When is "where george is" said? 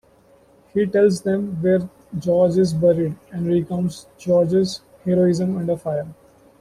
1.61-2.73